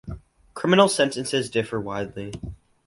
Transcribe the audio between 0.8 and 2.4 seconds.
sentences differ widely.